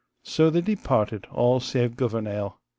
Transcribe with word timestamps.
So 0.23 0.49
they 0.49 0.61
departed 0.61 1.27
all 1.31 1.59
save 1.59 1.95
Gouvernail. 1.95 2.59